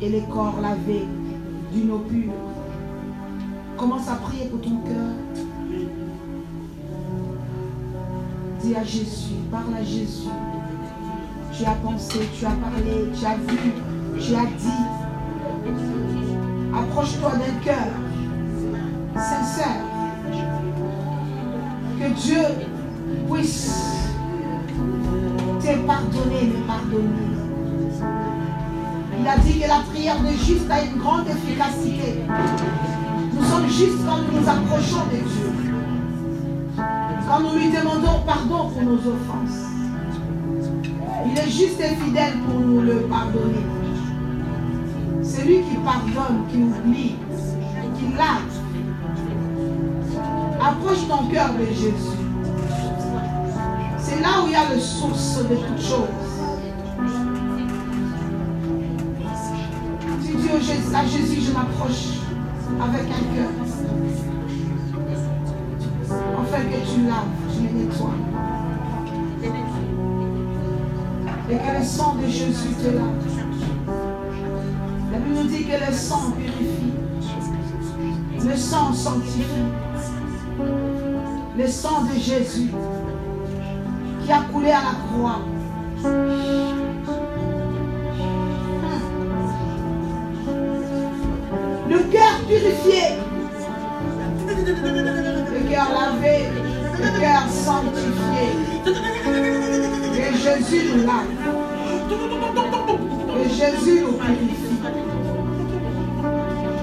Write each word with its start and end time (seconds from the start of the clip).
et 0.00 0.08
les 0.08 0.22
corps 0.22 0.60
lavés 0.60 1.06
d'une 1.72 1.90
eau 1.90 1.98
pure. 1.98 2.32
Commence 3.76 4.08
à 4.08 4.14
prier 4.16 4.46
pour 4.46 4.60
ton 4.60 4.78
cœur. 4.78 5.12
Dis 8.62 8.74
à 8.74 8.84
Jésus, 8.84 9.34
parle 9.50 9.74
à 9.74 9.84
Jésus. 9.84 10.28
Tu 11.52 11.64
as 11.64 11.74
pensé, 11.74 12.20
tu 12.38 12.44
as 12.44 12.50
parlé, 12.50 13.10
tu 13.18 13.24
as 13.24 13.36
vu, 13.36 13.72
tu 14.20 14.34
as 14.34 14.46
dit. 14.58 14.86
Approche-toi 16.74 17.32
d'un 17.32 17.64
cœur 17.64 17.86
sincère. 19.14 19.82
Que 21.98 22.08
Dieu 22.20 22.42
puisse 23.30 24.02
te 25.60 25.86
pardonner, 25.86 26.42
me 26.46 26.66
pardonner. 26.66 27.35
Il 29.26 29.28
a 29.28 29.38
dit 29.38 29.58
que 29.58 29.66
la 29.66 29.80
prière 29.80 30.20
de 30.20 30.28
juste 30.28 30.70
a 30.70 30.84
une 30.84 30.98
grande 30.98 31.26
efficacité. 31.26 32.22
Nous 33.32 33.44
sommes 33.44 33.68
justes 33.68 34.06
quand 34.06 34.18
nous 34.18 34.40
nous 34.40 34.48
approchons 34.48 35.04
de 35.10 35.16
Dieu. 35.16 35.50
Quand 36.76 37.40
nous 37.40 37.58
lui 37.58 37.72
demandons 37.72 38.20
pardon 38.24 38.68
pour 38.68 38.82
nos 38.82 38.98
offenses. 38.98 39.66
Il 41.26 41.36
est 41.36 41.50
juste 41.50 41.80
et 41.80 41.96
fidèle 41.96 42.34
pour 42.46 42.60
nous 42.60 42.82
le 42.82 43.00
pardonner. 43.10 43.66
C'est 45.24 45.44
lui 45.44 45.56
qui 45.56 45.76
pardonne, 45.84 46.44
qui 46.48 46.58
oublie, 46.58 47.16
qui 47.98 48.16
lave. 48.16 48.46
Approche 50.60 51.08
ton 51.08 51.26
cœur 51.26 51.50
de 51.54 51.64
Jésus. 51.74 52.16
C'est 53.98 54.20
là 54.20 54.44
où 54.44 54.46
il 54.46 54.52
y 54.52 54.54
a 54.54 54.72
le 54.72 54.78
source 54.78 55.38
de 55.38 55.56
toutes 55.56 55.82
choses. 55.82 56.25
À 60.68 61.06
Jésus, 61.06 61.42
je 61.42 61.52
m'approche 61.52 62.18
avec 62.80 63.02
un 63.02 63.34
cœur. 63.34 63.50
Afin 66.40 66.62
que 66.64 66.78
tu 66.92 67.02
laves, 67.06 67.34
tu 67.52 67.62
me 67.62 67.84
nettoies. 67.84 68.14
Et 71.48 71.56
que 71.56 71.78
le 71.78 71.84
sang 71.84 72.16
de 72.16 72.26
Jésus 72.26 72.74
te 72.82 72.88
lave. 72.88 73.22
La 75.12 75.18
Bible 75.18 75.36
nous 75.36 75.48
dit 75.48 75.64
que 75.64 75.86
le 75.86 75.92
sang 75.92 76.32
purifie. 76.32 76.92
Le 78.44 78.56
sang 78.56 78.92
sanctifie. 78.92 79.44
Le 81.56 81.66
sang 81.68 82.04
de 82.04 82.18
Jésus 82.18 82.70
qui 84.24 84.32
a 84.32 84.40
coulé 84.52 84.70
à 84.70 84.80
la 84.80 84.94
croix. 85.06 85.40
Le 95.52 95.60
cœur 95.70 95.88
lavé. 95.92 96.36
Le 96.98 97.20
cœur 97.20 97.44
sanctifié. 97.50 98.44
Que 100.14 100.26
Jésus 100.36 100.82
nous 100.94 101.06
lave. 101.06 101.32
Que 103.28 103.42
Jésus 103.48 104.00
nous 104.02 104.12
purifie. 104.12 104.78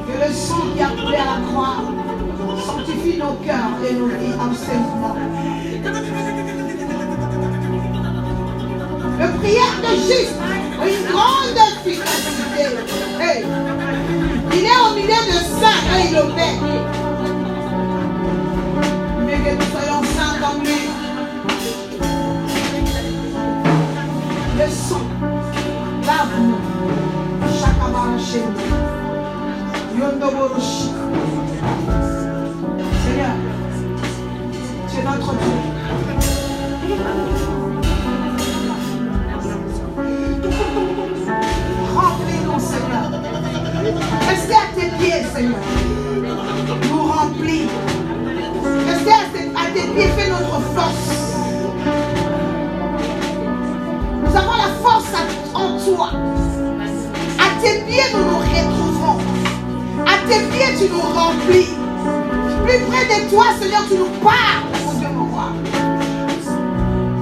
Que 0.08 0.14
le 0.28 0.34
sang 0.34 0.64
qui 0.76 0.82
a 0.82 0.88
coulé 0.88 1.18
à 1.18 1.26
la 1.26 1.40
croix 1.48 1.78
sanctifie 2.66 3.18
nos 3.18 3.34
cœurs 3.46 3.78
et 3.90 3.94
nos 3.94 4.08
vies 4.08 4.34
absolument. 4.40 5.16
Le 9.20 9.28
prière 9.40 9.78
de 9.82 9.94
juste 9.96 10.38
une 10.86 11.04
grande 11.12 11.58
efficacité. 11.86 12.66
Hey. 13.20 13.83
Milieu 15.04 15.16
de 15.16 15.40
ça 15.60 15.74
quand 15.86 16.00
il 16.10 16.16
opère. 16.18 16.62
Mais 19.26 19.38
que 19.38 19.52
nous 19.56 19.70
soyons 19.70 20.02
saints 20.16 20.40
comme 20.40 20.62
lui. 20.64 20.82
Le 24.58 24.68
sang, 24.70 25.06
lave-nous. 26.06 26.62
Chakabara 27.60 28.18
chez 28.18 28.44
nous. 28.46 30.00
Yondoboroshi. 30.00 30.88
Seigneur, 33.04 33.36
tu 34.90 34.96
es 35.00 35.04
notre 35.04 35.32
Dieu. 35.34 35.60
Restez 44.30 44.54
à 44.54 44.68
tes 44.76 44.90
pieds, 44.98 45.24
Seigneur. 45.34 45.60
Nous 46.90 47.04
remplis. 47.04 47.68
Restez 48.88 49.12
à 49.12 49.66
tes, 49.74 49.82
pieds, 49.82 50.10
fais 50.18 50.30
notre 50.30 50.62
force. 50.76 51.10
Nous 54.24 54.36
avons 54.36 54.58
la 54.58 54.72
force 54.82 55.14
en 55.54 55.78
toi. 55.80 56.10
À 57.40 57.62
tes 57.62 57.82
pieds, 57.82 58.04
nous 58.14 58.24
nous 58.24 58.40
retrouvons. 58.40 59.20
À 60.06 60.28
tes 60.28 60.40
pieds, 60.52 60.76
tu 60.78 60.92
nous 60.92 61.02
remplis. 61.02 61.70
Plus 62.66 62.80
près 62.86 63.06
de 63.06 63.30
toi, 63.30 63.46
Seigneur, 63.60 63.84
tu 63.88 63.96
nous 63.96 64.10
parles, 64.24 64.64
mon 64.86 64.94
Dieu, 64.94 65.08
mon 65.10 65.26
roi. 65.26 65.50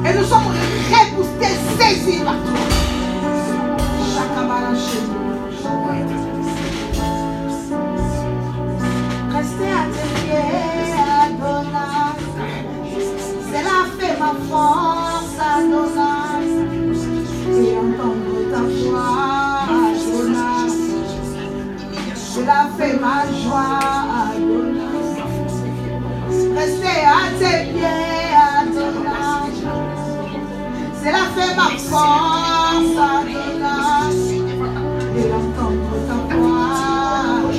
Et 0.05 0.17
nous 0.17 0.25
sommes 0.25 0.47
repoussés, 0.91 1.57
saisis 1.79 2.19
par 2.23 2.33
toi. 2.33 2.81
Chez 4.73 5.01
nous. 5.01 5.20
Restez 26.61 27.01
à 27.07 27.21
tes 27.39 27.71
pieds, 27.71 28.35
Adonai. 28.59 29.49
Cela 31.03 31.23
fait 31.35 31.55
ma 31.55 31.69
force, 31.89 32.97
Adonai. 33.17 34.37
Et 35.17 35.33
entendre 35.33 35.95
ta 36.07 36.35
voix, 36.35 37.51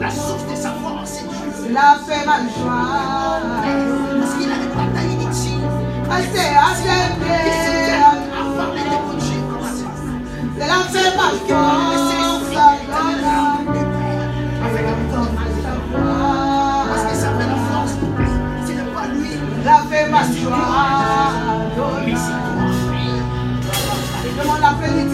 La 0.00 0.10
source 0.10 0.46
de 0.48 0.54
sa 0.54 0.70
force, 0.70 1.10
c'est 1.10 1.26
Dieu. 1.26 1.66
cela 1.66 1.98
fait 2.06 2.24
ma 2.24 2.38
joie. 2.42 3.99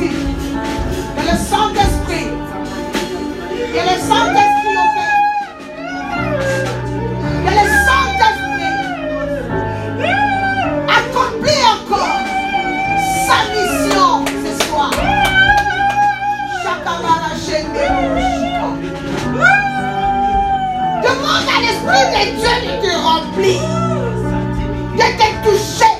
Que 0.09 1.23
le 1.23 1.37
Saint-Esprit, 1.37 2.29
que 3.73 3.83
le 3.83 3.97
Saint-Esprit 4.09 4.77
opère. 4.85 5.19
Que 7.45 7.51
le 7.51 7.67
Saint-Esprit 7.87 8.77
accomplit 10.99 11.65
encore 11.75 12.21
sa 13.27 13.39
mission 13.53 14.11
ce 14.45 14.53
soir. 14.67 14.93
Demande 21.03 21.49
à 21.49 21.59
l'Esprit 21.61 22.07
de 22.13 22.23
Dieu 22.39 22.55
de 22.63 22.73
te 22.83 22.93
remplir, 22.97 23.61
de 24.95 25.07
te 25.19 25.29
toucher. 25.49 25.96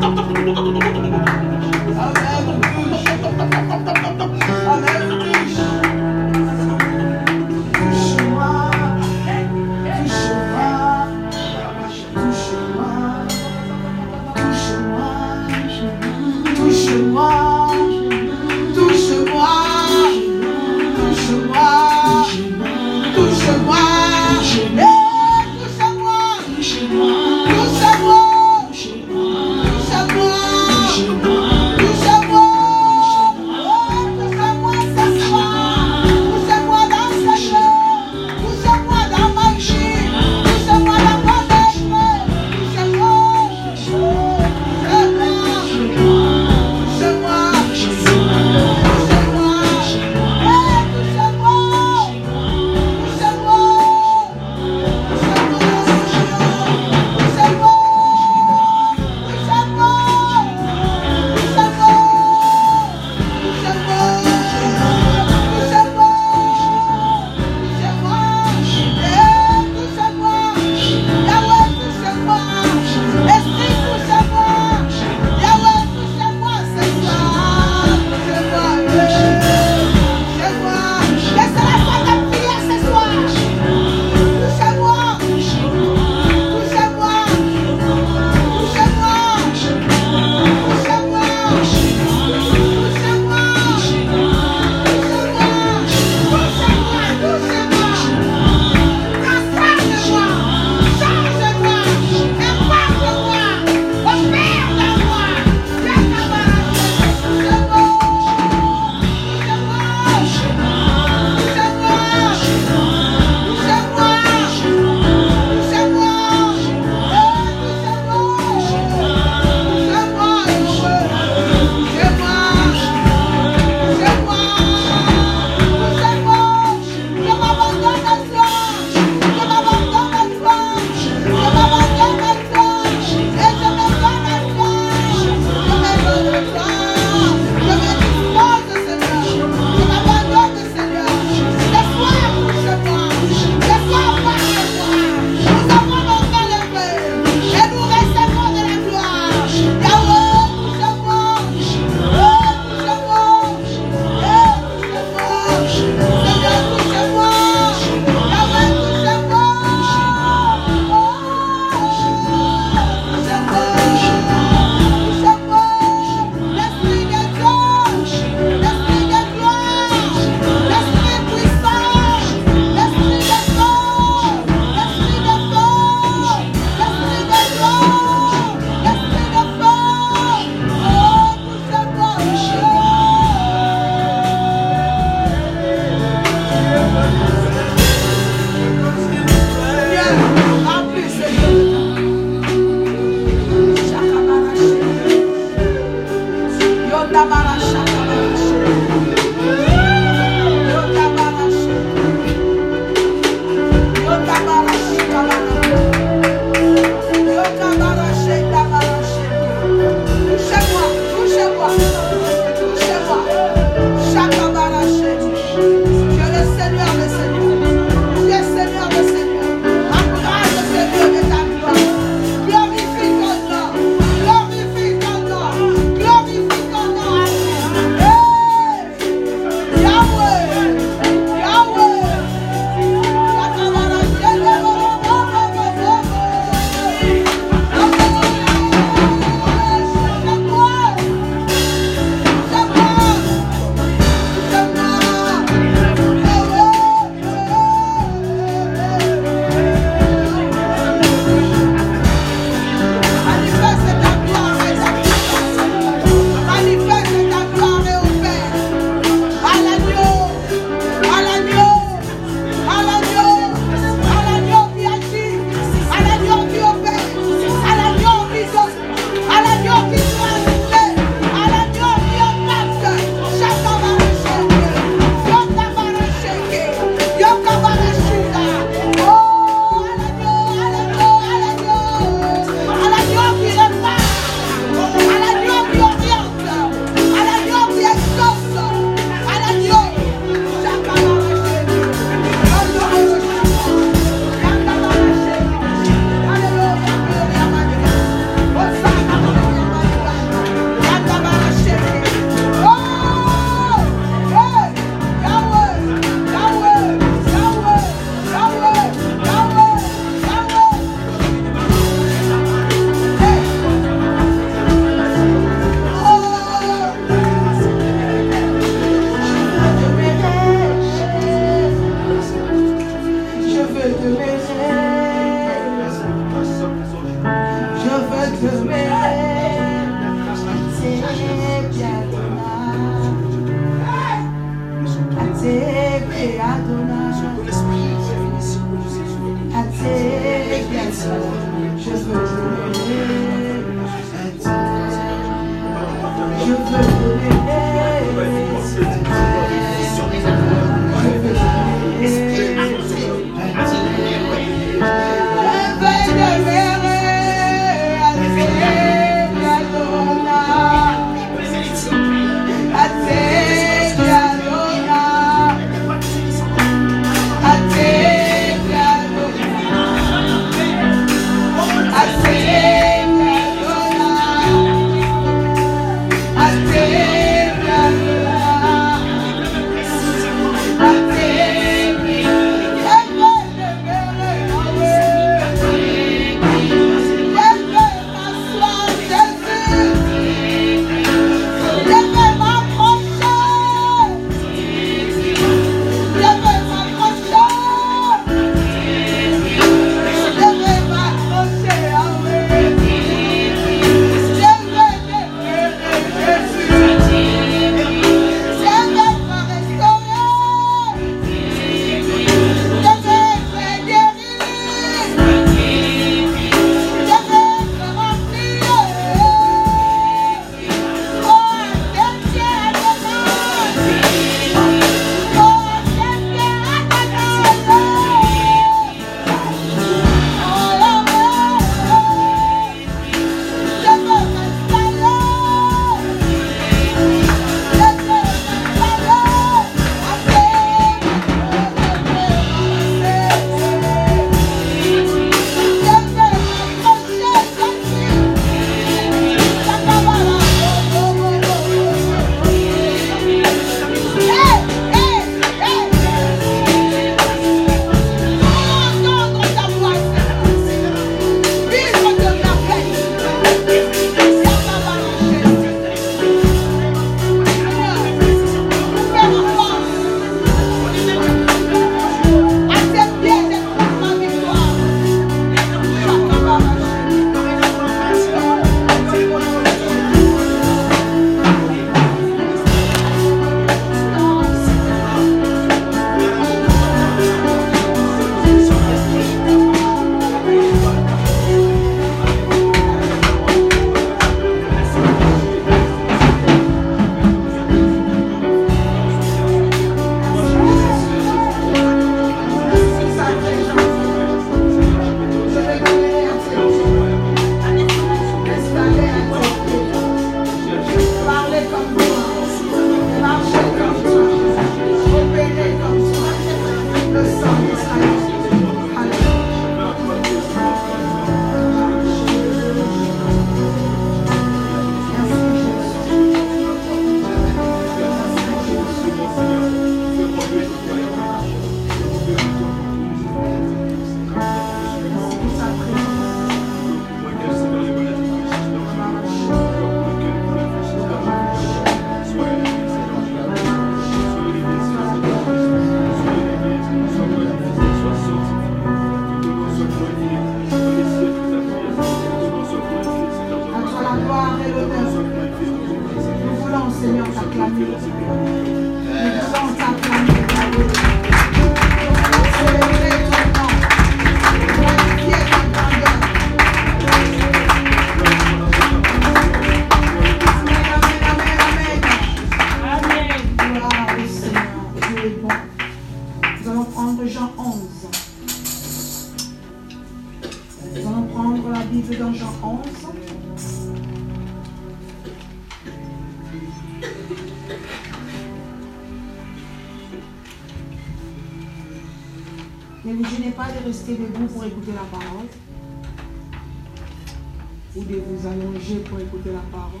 Ou 597.96 598.02
de 598.02 598.16
vous 598.16 598.46
allonger 598.46 598.96
pour 599.08 599.20
écouter 599.20 599.52
la 599.52 599.60
parole. 599.70 600.00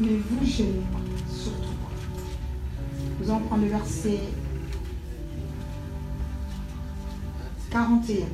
Ne 0.00 0.16
vous 0.18 0.44
gênez 0.44 0.82
pas, 0.92 0.98
surtout 1.32 1.60
pas. 1.60 1.90
Nous 3.20 3.30
allons 3.30 3.40
prendre 3.46 3.62
le 3.62 3.68
verset 3.68 4.20
41. 7.70 8.26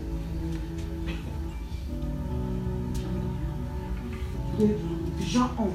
De 4.59 4.69
Jean 5.21 5.51
11. 5.59 5.71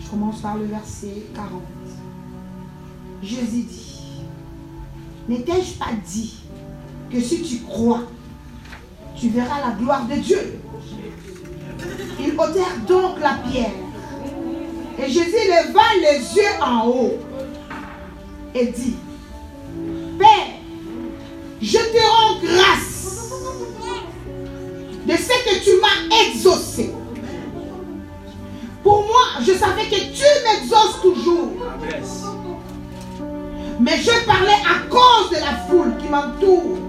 Je 0.00 0.08
commence 0.08 0.40
par 0.40 0.56
le 0.56 0.64
verset 0.66 1.22
40. 1.34 1.62
Jésus 3.22 3.62
dit, 3.64 4.00
n'ai-je 5.28 5.78
pas 5.78 5.92
dit 6.06 6.47
que 7.10 7.20
si 7.20 7.42
tu 7.42 7.58
crois, 7.64 8.02
tu 9.18 9.28
verras 9.30 9.60
la 9.60 9.74
gloire 9.74 10.06
de 10.06 10.14
Dieu 10.14 10.60
Ils 12.20 12.32
ôtèrent 12.32 12.78
donc 12.86 13.18
la 13.20 13.38
pierre. 13.48 13.72
Et 14.98 15.08
Jésus 15.08 15.30
leva 15.30 15.82
les 16.00 16.18
yeux 16.36 16.62
en 16.62 16.88
haut 16.88 17.18
et 18.54 18.66
dit, 18.66 18.96
Père, 20.18 20.28
je 21.62 21.78
te 21.78 22.06
rends 22.06 22.40
grâce 22.42 23.30
de 25.06 25.12
ce 25.12 25.28
que 25.28 25.64
tu 25.64 25.70
m'as 25.80 26.16
exaucé. 26.26 26.92
Pour 28.82 29.02
moi, 29.06 29.40
je 29.40 29.52
savais 29.52 29.84
que 29.84 29.96
tu 29.96 30.24
m'exauces 30.44 31.00
toujours. 31.02 31.50
Mais 33.80 33.96
je 33.98 34.24
parlais 34.26 34.60
à 34.64 34.88
cause 34.90 35.30
de 35.30 35.36
la 35.36 35.56
foule 35.68 35.92
qui 36.00 36.08
m'entoure. 36.08 36.87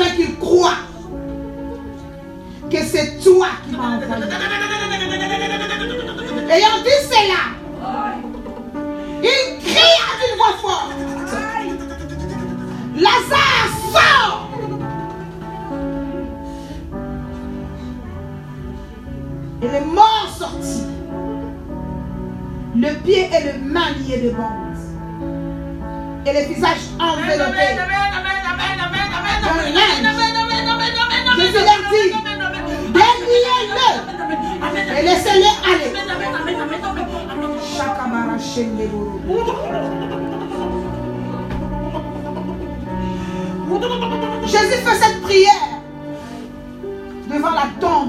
Afin 0.00 0.16
qu'ils 0.16 0.36
croient 0.38 0.78
que 2.70 2.78
c'est 2.78 3.18
toi 3.22 3.48
qui 3.68 3.76
m'as 3.76 3.96
envoyé. 3.96 4.24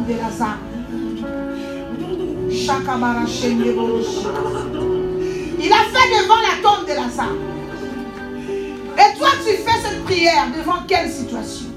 Lazare. 0.10 0.60
Shakamara 2.52 3.26
Shendeboro. 3.26 4.00
Il 5.60 5.72
a 5.72 5.84
fait 5.92 6.10
devant 6.10 6.42
la 6.42 6.56
tombe 6.62 6.88
de 6.88 6.94
Lazare. 6.94 7.36
Et 8.98 9.18
toi, 9.18 9.30
tu 9.46 9.52
fais 9.56 9.80
cette 9.82 10.04
prière 10.04 10.48
devant 10.58 10.84
quelle 10.88 11.10
situation? 11.10 11.68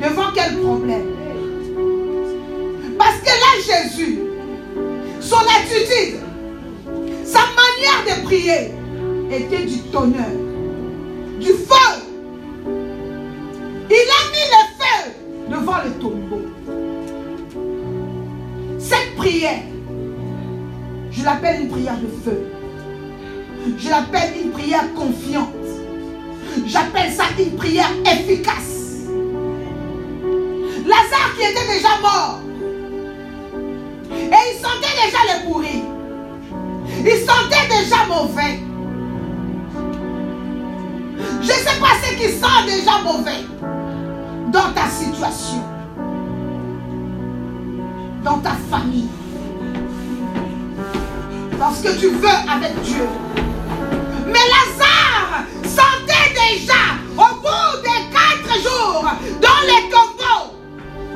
Devant 0.00 0.30
quel 0.34 0.58
problème? 0.58 1.06
Parce 2.98 3.18
que 3.18 3.28
là, 3.28 3.50
Jésus, 3.64 4.18
son 5.20 5.36
attitude, 5.36 6.20
sa 7.24 7.40
manière 7.40 8.02
de 8.06 8.24
prier 8.24 8.72
était 9.30 9.64
du 9.64 9.78
tonnerre, 9.90 10.41
je 21.22 21.26
l'appelle 21.26 21.62
une 21.62 21.68
prière 21.68 21.96
de 21.98 22.08
feu. 22.24 22.42
Je 23.78 23.88
l'appelle 23.88 24.32
une 24.42 24.50
prière 24.50 24.92
confiante. 24.92 25.54
J'appelle 26.66 27.12
ça 27.12 27.26
une 27.38 27.54
prière 27.54 27.90
efficace. 28.04 29.06
Lazare 30.84 31.32
qui 31.36 31.42
était 31.44 31.74
déjà 31.76 31.90
mort. 32.02 32.40
Et 34.10 34.42
il 34.50 34.60
sentait 34.60 34.96
déjà 35.04 35.20
le 35.28 35.46
pourri. 35.46 35.84
Il 37.04 37.18
sentait 37.18 37.68
déjà 37.68 38.04
mauvais. 38.08 38.58
Je 41.40 41.46
ne 41.46 41.52
sais 41.52 41.80
pas 41.80 41.94
ce 42.02 42.14
qui 42.16 42.32
sent 42.32 42.64
déjà 42.66 42.98
mauvais 43.04 43.44
dans 44.52 44.72
ta 44.74 44.88
situation, 44.88 45.62
dans 48.24 48.38
ta 48.38 48.54
famille, 48.68 49.08
dans 51.62 51.72
ce 51.72 51.82
que 51.84 52.00
tu 52.00 52.08
veux 52.08 52.28
avec 52.28 52.74
Dieu. 52.82 53.06
Mais 54.26 54.32
Lazare 54.32 55.44
sentait 55.64 56.32
déjà 56.34 56.98
au 57.16 57.36
bout 57.36 57.82
des 57.82 58.10
quatre 58.10 58.60
jours 58.60 59.04
dans 59.40 59.60
les 59.64 59.88
tombeaux. 59.88 60.56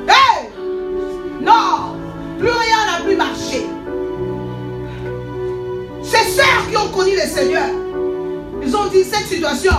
Hey! 0.07 0.51
Non, 1.43 1.97
plus 2.39 2.49
rien 2.49 2.87
n'a 2.87 3.05
plus 3.05 3.17
marché. 3.17 3.67
Ces 6.05 6.31
sœurs 6.31 6.71
qui 6.71 6.77
ont 6.77 6.91
connu 6.97 7.17
le 7.17 7.29
Seigneur, 7.29 7.67
ils 8.63 8.77
ont 8.77 8.87
dit 8.87 9.03
cette 9.03 9.27
situation, 9.27 9.75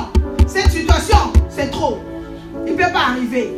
cette 0.47 0.71
situation, 0.71 1.31
c'est 1.49 1.71
trop. 1.71 1.99
Il 2.65 2.73
ne 2.73 2.77
peut 2.77 2.91
pas 2.91 3.11
arriver. 3.11 3.53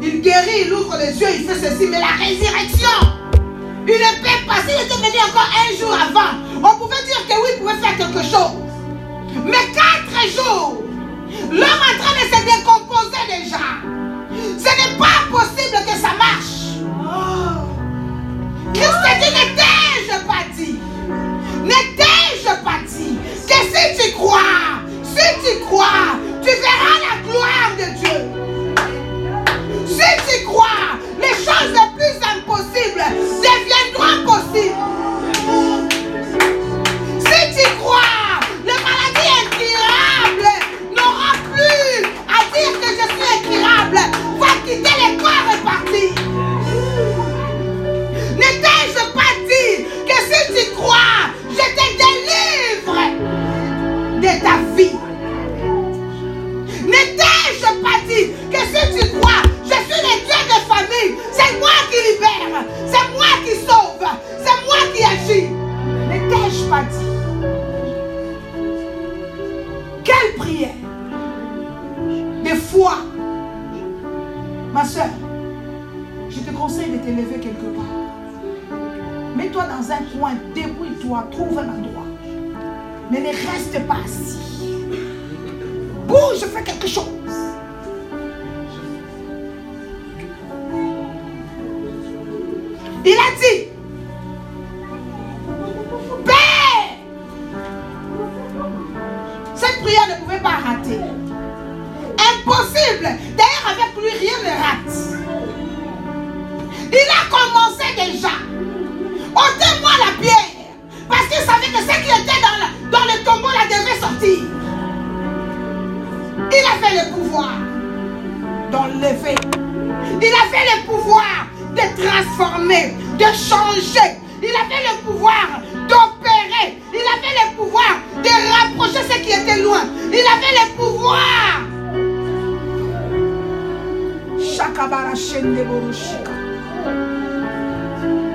Il 0.00 0.20
guérit, 0.20 0.66
il 0.66 0.72
ouvre 0.72 0.96
les 0.96 1.20
yeux, 1.20 1.26
il 1.40 1.44
fait 1.44 1.58
ceci, 1.68 1.88
mais 1.90 1.98
la 1.98 2.24
résurrection, 2.24 3.19
il 3.94 4.00
ne 4.00 4.46
pas. 4.46 4.60
S'il 4.62 4.80
était 4.80 4.94
venu 4.94 5.18
encore 5.28 5.50
un 5.54 5.76
jour 5.78 5.92
avant, 5.92 6.38
on 6.56 6.78
pouvait 6.78 7.04
dire 7.04 7.26
que 7.28 7.34
oui, 7.42 7.50
il 7.54 7.60
pouvait 7.60 7.80
faire 7.80 7.96
quelque 7.96 8.22
chose. 8.22 8.56
Mais 9.44 9.72
quatre 9.74 10.28
jours, 10.34 10.82
l'homme 11.50 11.62
en 11.62 12.02
train 12.02 12.14
de 12.14 12.26
se 12.28 12.40
décomposer 12.44 13.22
déjà. 13.28 13.64
Ce 14.58 14.64
n'est 14.64 14.98
pas 14.98 15.28
possible 15.30 15.78
que 15.86 15.96
ça 15.96 16.14
marche. 16.18 16.59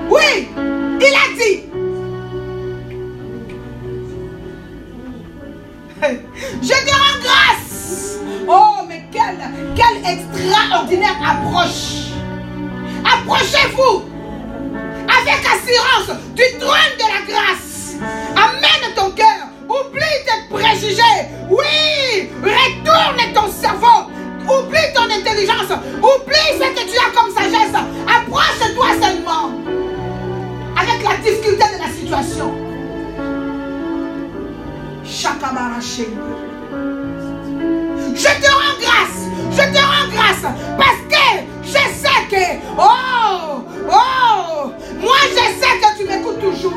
Oui, 0.07 0.49
il 0.99 1.15
a 1.15 1.27
dit. 1.35 1.63
Je 6.61 6.67
te 6.67 6.93
rends 6.93 7.19
grâce. 7.23 8.19
Oh, 8.47 8.85
mais 8.87 9.01
quelle, 9.11 9.39
quelle 9.75 9.99
extraordinaire 10.13 11.17
approche. 11.27 12.11
Approchez-vous 13.03 14.03
avec 15.07 15.43
assurance 15.43 16.11
du 16.35 16.43
trône 16.59 16.84
Shende. 35.81 36.07
Je 38.15 38.23
te 38.23 38.49
rends 38.49 38.77
grâce. 38.79 39.19
Je 39.51 39.63
te 39.73 39.77
rends 39.77 40.09
grâce. 40.13 40.45
Parce 40.77 41.01
que 41.09 41.25
je 41.63 41.69
sais 41.69 42.21
que. 42.29 42.45
Oh! 42.77 43.61
Oh! 43.89 44.71
Moi, 45.01 45.15
je 45.29 45.35
sais 45.35 45.75
que 45.81 45.97
tu 45.97 46.07
m'écoutes 46.07 46.39
toujours. 46.39 46.73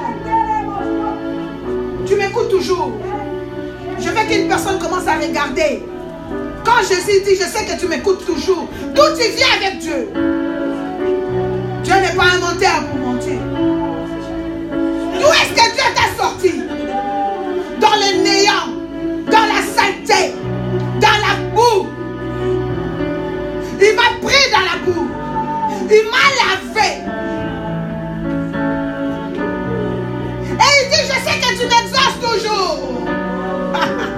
Tu 2.06 2.16
m'écoutes 2.16 2.50
toujours. 2.50 2.92
Je 4.00 4.08
veux 4.08 4.26
qu'une 4.28 4.48
personne 4.48 4.78
commence 4.78 5.06
à 5.06 5.16
regarder. 5.16 5.84
Quand 6.64 6.82
Jésus 6.82 7.22
dit, 7.24 7.36
je 7.36 7.44
sais 7.44 7.64
que 7.64 7.80
tu 7.80 7.86
m'écoutes 7.86 8.24
toujours. 8.26 8.68
D'où 8.94 9.02
tu 9.16 9.28
viens 9.36 9.54
avec 9.60 9.78
Dieu? 9.78 10.08
Dieu 11.84 11.94
n'est 11.94 12.16
pas 12.16 12.24
un 12.34 12.38
menteur 12.38 12.84
pour 12.90 12.98
mentir. 13.12 13.38
D'où 15.20 15.26
est-ce 15.26 15.52
que 15.54 15.74
Dieu 15.74 15.84
t'a 15.94 16.22
sorti? 16.22 16.67
Il 25.90 26.04
m'a 26.10 26.26
lavé. 26.38 26.90
Et 30.50 30.70
il 30.80 30.84
dit, 30.90 31.02
je 31.02 31.16
sais 31.24 31.38
que 31.40 31.50
tu 31.58 31.64
m'exauces 31.66 32.20
toujours. 32.20 32.78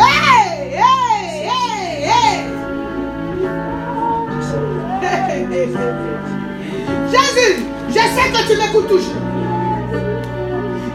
Hey, 0.00 0.72
hey, 0.74 1.48
hey, 1.48 1.96
hey. 2.04 2.38
Jésus, 7.10 7.54
je 7.88 7.94
sais 7.94 8.28
que 8.32 8.40
tu 8.46 8.54
m'écoutes 8.56 8.88
toujours. 8.88 9.22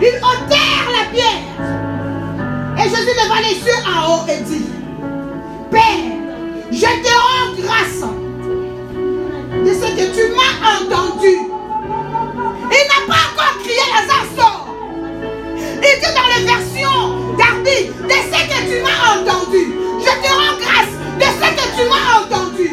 Il 0.02 0.16
ôtèrent 0.18 0.92
la 0.92 1.06
pierre. 1.12 1.44
Et 2.78 2.84
Jésus 2.90 3.14
leva 3.16 3.38
les 3.42 3.58
yeux 3.66 3.82
en 3.88 3.90
haut 4.10 4.26
et 4.28 4.42
dit, 4.44 4.63
Il 11.26 12.84
n'a 12.90 13.02
pas 13.08 13.24
encore 13.32 13.56
crié 13.64 13.80
Lazare 13.94 14.28
sort. 14.38 14.68
Il 15.58 15.96
dit 16.00 16.14
dans 16.14 16.30
les 16.36 16.44
versions 16.46 17.08
d'Arby, 17.38 17.80
de 18.04 18.12
ce 18.12 18.40
que 18.44 18.60
tu 18.70 18.76
m'as 18.84 19.04
entendu. 19.16 19.64
Je 20.00 20.14
te 20.22 20.30
rends 20.34 20.58
grâce 20.60 20.94
de 21.18 21.24
ce 21.24 21.48
que 21.56 21.66
tu 21.78 21.84
m'as 21.90 22.08
entendu. 22.20 22.70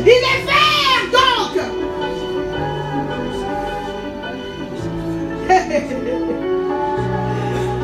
Il 0.00 0.08
est 0.10 0.42
vert 0.46 1.04
donc. 1.12 1.54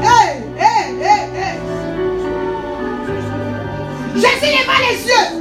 Hey, 0.07 0.35
hey, 0.59 1.23
hey. 1.35 1.59
Jésus 4.15 4.53
leva 4.53 4.77
les 4.89 4.99
yeux 5.07 5.34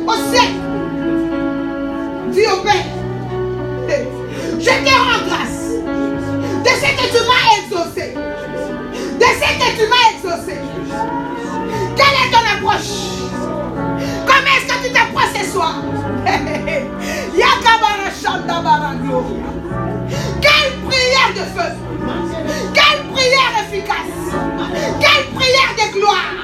je 4.64 4.70
te 4.70 4.94
rends 4.96 5.24
grâce. 5.28 5.64
De 6.64 6.70
ce 6.70 6.90
que 6.98 7.06
tu 7.12 7.20
m'as 7.28 7.48
exaucé. 7.60 8.08
De 9.20 9.30
ce 9.40 9.50
que 9.60 9.70
tu 9.78 9.84
m'as 9.92 10.08
exaucé. 10.14 10.56
Quelle 11.96 12.18
est 12.22 12.32
ton 12.32 12.44
approche? 12.56 12.94
Comment 14.26 14.54
est-ce 14.56 14.68
que 14.74 14.88
tu 14.88 14.94
t'approches 14.94 15.36
ce 15.42 15.52
soir? 15.52 15.76
Quelle 20.42 20.74
prière 20.88 21.32
de 21.36 21.46
feu. 21.56 21.72
Quelle 22.74 23.04
prière 23.12 23.54
efficace. 23.68 24.16
Quelle 25.00 25.26
prière 25.36 25.74
de 25.78 25.94
gloire. 25.98 26.36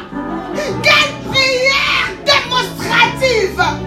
Quelle 0.84 1.13
prière 1.32 2.10
démonstrative 2.25 3.79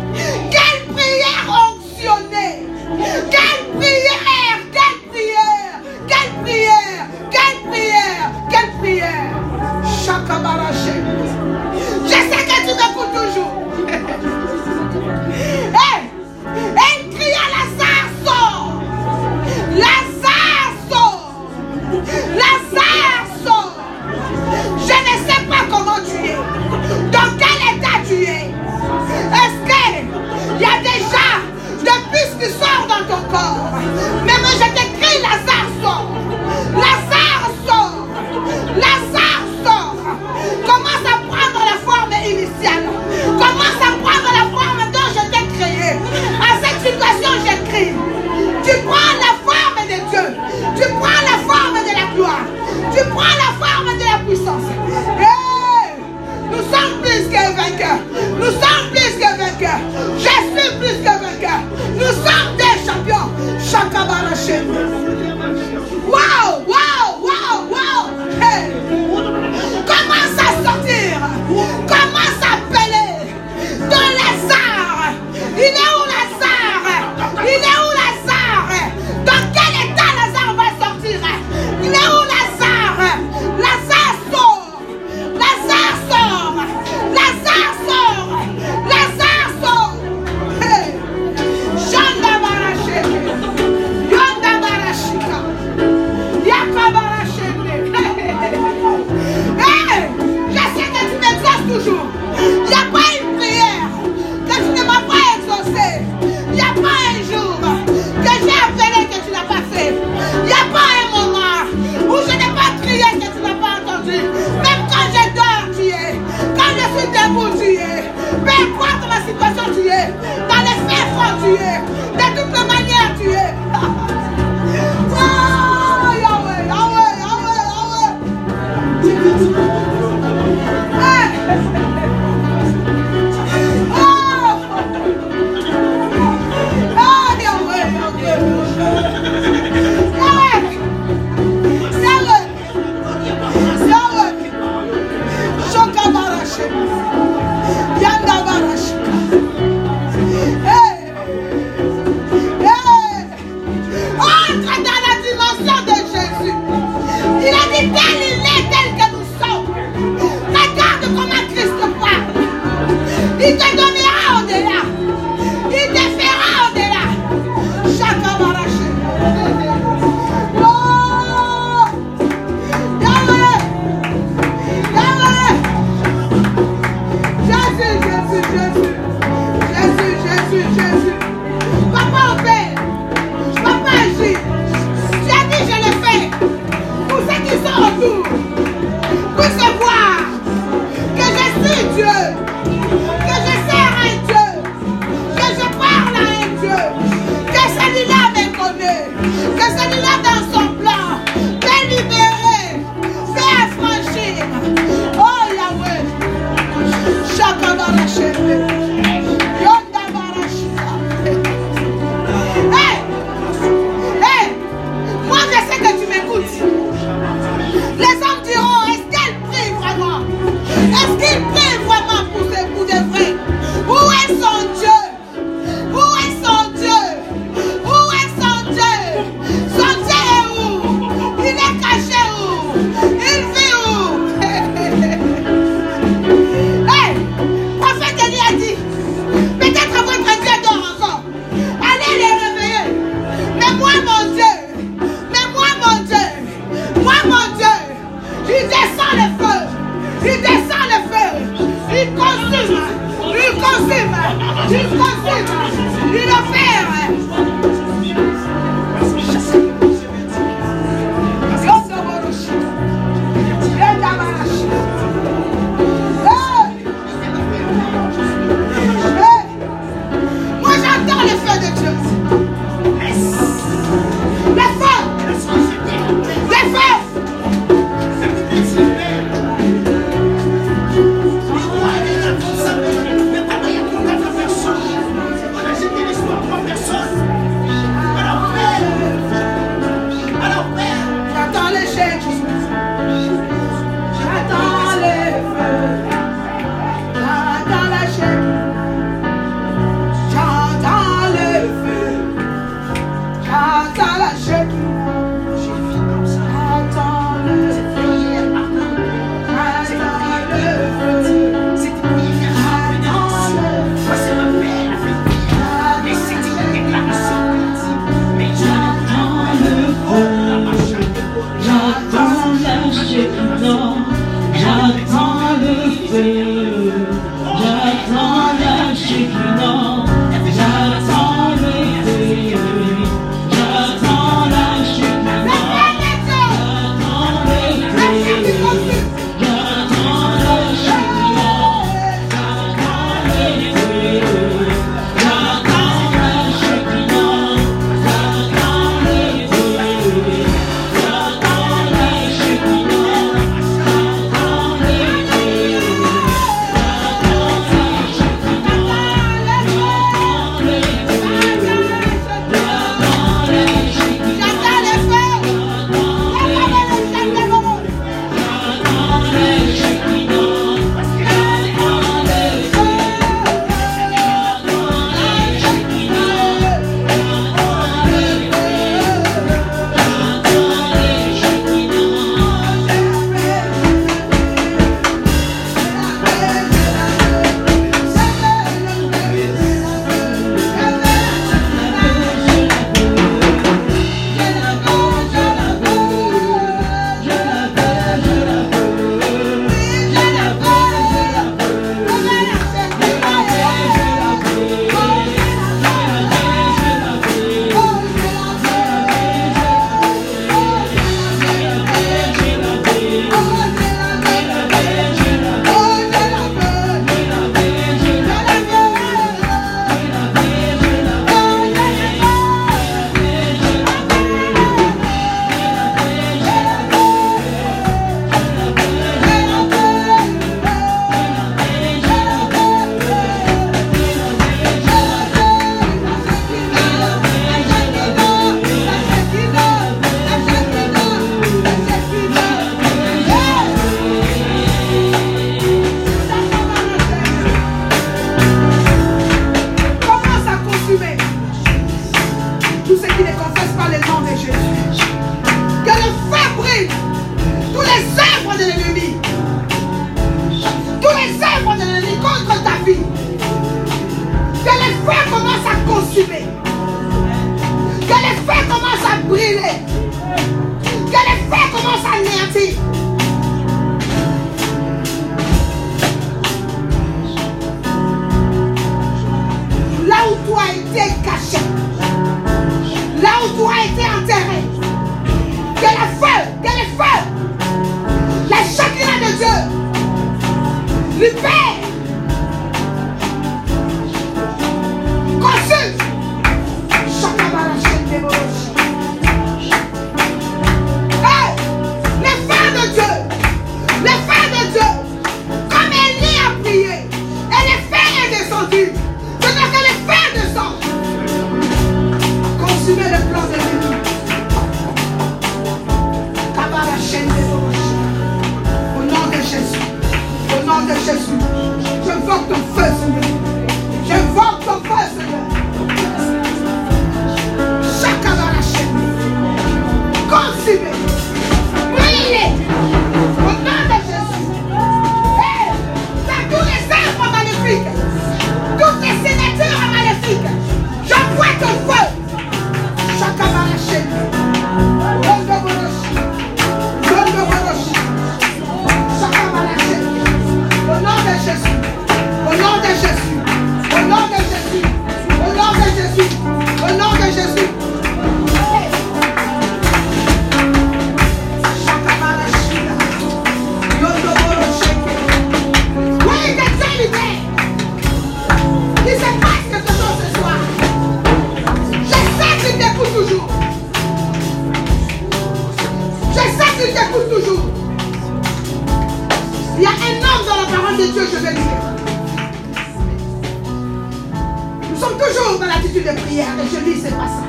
sommes 585.03 585.19
toujours 585.19 585.59
dans 585.59 585.67
l'attitude 585.67 586.05
de 586.05 586.21
prière 586.21 586.47
et 586.63 586.69
je 586.69 586.85
lis 586.85 587.01
ce 587.01 587.09
passage. 587.09 587.43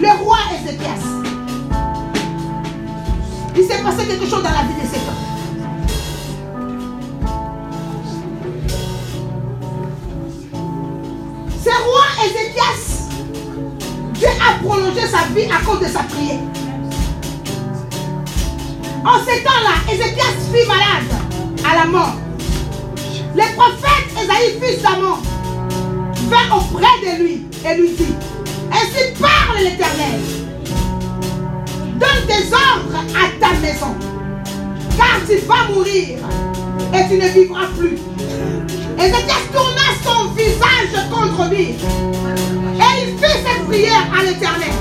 Le 0.00 0.24
roi 0.24 0.38
Ézéchias. 0.54 1.04
Il 3.54 3.64
s'est 3.64 3.82
passé 3.82 4.06
quelque 4.06 4.24
chose 4.24 4.42
dans 4.42 4.50
la 4.50 4.62
vie 4.62 4.80
de 4.80 4.86
cet 4.90 5.02
homme. 5.08 5.24
Ce 11.62 11.68
roi 11.68 12.04
Ézéchias, 12.24 13.08
Dieu 14.14 14.28
a 14.40 14.64
prolongé 14.64 15.00
sa 15.02 15.26
vie 15.34 15.50
à 15.52 15.62
cause 15.66 15.80
de 15.80 15.92
sa 15.92 16.04
prière. 16.04 16.40
En 19.04 19.18
ces 19.26 19.42
temps-là, 19.42 19.92
Ézéchias 19.92 20.34
fut 20.50 20.66
malade 20.66 21.12
à 21.70 21.76
la 21.76 21.84
mort. 21.84 22.27
Le 23.38 23.44
prophète 23.54 24.10
Esaïe, 24.20 24.58
fils 24.60 24.82
d'Amon, 24.82 25.18
vint 26.28 26.56
auprès 26.56 26.98
de 27.04 27.22
lui 27.22 27.46
et 27.64 27.74
lui 27.76 27.90
dit 27.90 28.14
Ainsi 28.72 29.12
parle 29.20 29.58
l'Éternel. 29.58 30.18
Donne 32.00 32.26
des 32.26 32.52
ordres 32.52 32.98
à 33.14 33.28
ta 33.38 33.54
maison, 33.60 33.94
car 34.96 35.20
tu 35.28 35.36
vas 35.46 35.72
mourir 35.72 36.18
et 36.92 37.08
tu 37.08 37.14
ne 37.14 37.28
vivras 37.28 37.68
plus. 37.78 37.98
Ézéchias 38.98 39.46
tourna 39.52 39.86
son 40.02 40.32
visage 40.32 41.08
contre 41.08 41.48
lui 41.48 41.76
et 42.74 43.04
il 43.04 43.18
fit 43.18 43.38
cette 43.44 43.66
prière 43.68 44.04
à 44.18 44.24
l'Éternel. 44.24 44.74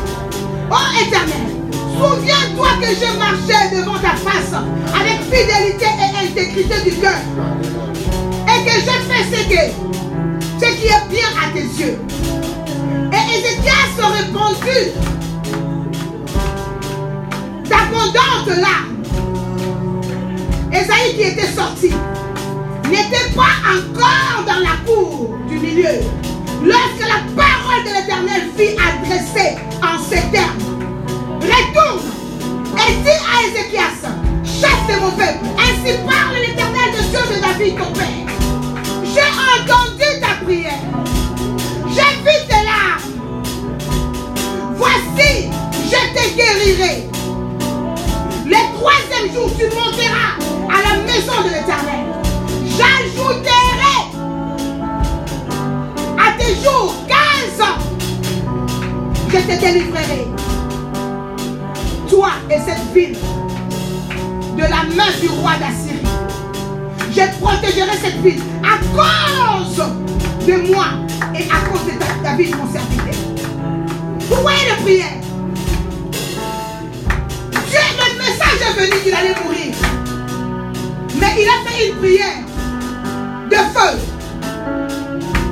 Ô 0.71 1.05
Éternel, 1.05 1.47
souviens-toi 1.93 2.69
que 2.81 2.87
je 2.87 3.17
marchais 3.19 3.75
devant 3.75 3.99
ta 3.99 4.15
face 4.15 4.55
avec 4.99 5.21
fidélité 5.25 5.85
et 5.85 6.25
intégrité 6.25 6.89
du 6.89 6.95
cœur 6.97 7.19
fait 9.23 9.35
ce, 9.35 9.49
que, 9.49 10.65
ce 10.65 10.71
qui 10.75 10.87
est 10.87 11.09
bien 11.09 11.27
à 11.41 11.51
tes 11.53 11.61
yeux. 11.61 11.97
Et 13.13 13.37
Ézéchias 13.37 13.87
répondit 13.97 14.91
d'abondantes 17.69 18.59
larmes. 18.61 19.03
Esaïe 20.71 21.15
qui 21.15 21.21
était 21.23 21.47
sorti 21.47 21.91
n'était 22.89 23.33
pas 23.35 23.57
encore 23.67 24.45
dans 24.45 24.59
la 24.59 24.77
cour 24.85 25.29
du 25.47 25.55
milieu 25.59 26.01
lorsque 26.63 27.01
la 27.01 27.21
parole 27.35 27.83
de 27.83 27.89
l'Éternel 27.99 28.49
fut 28.57 28.75
adressée 28.77 29.57
en 29.81 30.01
ces 30.01 30.21
termes. 30.31 30.57
Retourne 31.41 32.05
et 32.75 32.93
dis 33.03 33.09
à 33.09 33.47
Ézéchias, 33.47 34.01
chasse 34.43 34.95
de 34.95 35.01
mon 35.01 35.11
peuple. 35.11 35.45
Ainsi 35.57 35.97
parle 36.05 36.35
l'Éternel 36.35 36.91
de 36.93 37.01
Dieu 37.09 37.35
de 37.35 37.41
David, 37.41 37.77
ton 37.77 37.91
père. 37.93 38.26
J'ai 39.17 39.23
entendu 39.23 40.21
ta 40.21 40.45
prière. 40.45 40.73
J'ai 41.87 42.11
vu 42.21 42.35
tes 42.47 42.63
larmes. 42.69 43.01
Voici, 44.75 45.49
je 45.85 46.01
te 46.13 46.23
guérirai. 46.35 47.09
Le 48.45 48.77
troisième 48.77 49.33
jour, 49.33 49.49
tu 49.57 49.65
monteras 49.75 50.37
à 50.69 50.77
la 50.87 51.01
maison 51.01 51.41
de 51.43 51.49
l'Éternel. 51.49 52.05
J'ajouterai 52.77 53.97
à 56.19 56.37
tes 56.37 56.53
jours 56.63 56.93
15 57.07 57.61
ans. 57.65 57.79
Je 59.29 59.37
te 59.37 59.59
délivrerai. 59.59 60.27
Toi 62.07 62.29
et 62.51 62.59
cette 62.59 62.93
ville 62.93 63.17
de 64.55 64.61
la 64.61 64.83
main 64.95 65.11
du 65.19 65.27
roi 65.29 65.53
d'Assyrie. 65.59 65.86
Je 67.17 67.23
protégerai 67.41 67.97
cette 67.99 68.21
ville 68.21 68.41
à 68.63 68.77
cause 68.95 69.77
de 70.45 70.71
moi 70.71 70.85
et 71.33 71.43
à 71.49 71.67
cause 71.67 71.85
de 71.85 71.97
ta- 71.97 72.21
David, 72.23 72.55
mon 72.55 72.71
serviteur. 72.71 73.19
Vous 74.29 74.41
voyez 74.43 74.59
les 74.65 74.83
prières. 74.83 75.21
Dieu, 77.69 77.79
le 77.97 78.17
message 78.19 78.61
est 78.61 78.79
venu 78.79 79.01
qu'il 79.03 79.13
allait 79.15 79.35
mourir. 79.43 79.73
Mais 81.19 81.33
il 81.41 81.47
a 81.49 81.67
fait 81.67 81.87
une 81.89 81.95
prière 81.95 82.43
de 83.49 83.55
feu. 83.55 83.97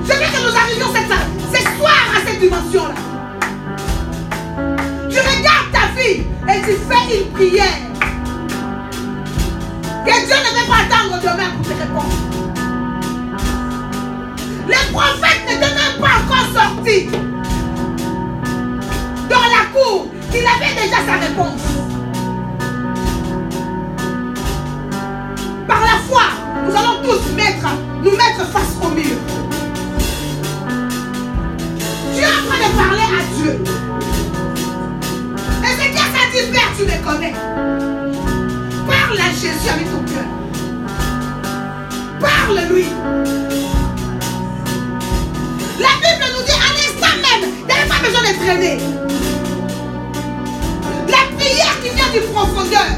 Je 0.08 0.14
veux 0.14 0.20
que 0.20 0.42
nous 0.48 0.56
arrivions 0.56 0.90
cette, 0.94 1.14
ce 1.52 1.78
soir 1.80 2.04
à 2.16 2.30
cette 2.30 2.40
dimension-là. 2.42 2.96
Tu 5.10 5.18
regardes 5.18 5.72
ta 5.74 6.00
vie 6.00 6.22
et 6.48 6.62
tu 6.62 6.74
fais 6.88 7.18
une 7.22 7.32
prière. 7.32 7.80
Que 10.06 10.12
Dieu 10.12 10.36
ne 10.36 10.52
veut 10.60 10.68
pas 10.68 10.82
attendre 10.86 11.20
demain 11.20 11.50
pour 11.56 11.66
te 11.66 11.74
répondre. 11.80 12.16
Les 14.68 14.92
prophètes 14.94 15.44
n'étaient 15.48 15.74
même 15.74 16.00
pas 16.00 16.16
encore 16.24 16.48
sortis 16.54 17.10
dans 19.28 19.46
la 19.50 19.64
cour. 19.74 20.08
Il 20.32 20.46
avait 20.46 20.76
déjà 20.76 20.98
sa 21.08 21.16
réponse. 21.26 21.62
Par 25.68 25.82
la 25.82 25.98
foi, 26.08 26.24
nous 26.68 26.76
allons 26.76 27.02
tous 27.04 27.34
mettre, 27.36 27.68
nous 28.04 28.12
mettre 28.12 28.46
face 28.52 28.76
au 28.84 28.90
mur. 28.90 29.18
Tu 32.16 32.22
es 32.22 32.28
en 32.28 32.44
train 32.48 32.60
de 32.60 32.78
parler 32.78 33.08
à 33.10 33.24
Dieu. 33.42 33.64
Et 35.64 35.82
c'est 35.82 35.90
bien 35.90 36.04
ça 36.14 36.22
dit, 36.32 36.52
Père, 36.52 36.72
tu 36.78 36.84
me 36.84 37.04
connais. 37.04 37.95
Parle 39.16 39.30
à 39.30 39.34
Jésus 39.34 39.70
avec 39.72 39.86
ton 39.92 40.04
cœur. 40.14 40.26
Parle-lui. 42.20 42.86
La 45.80 45.94
Bible 46.02 46.26
nous 46.36 46.44
dit 46.44 46.52
à 46.52 46.70
l'instant 46.74 47.16
même, 47.22 47.50
il 47.60 47.66
n'y 47.66 47.90
pas 47.90 48.00
besoin 48.04 48.22
de 48.22 48.34
traîner. 48.44 48.78
La 51.08 51.24
prière 51.38 51.76
qui 51.82 51.90
vient 51.96 52.12
du 52.14 52.22
profondeur. 52.28 52.90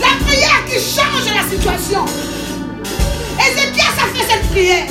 La 0.00 0.24
prière 0.26 0.64
qui 0.66 0.78
change 0.80 1.26
la 1.32 1.44
situation. 1.48 2.04
Ézéchias 3.38 3.96
a 3.98 4.16
fait 4.16 4.26
cette 4.28 4.50
prière. 4.50 4.86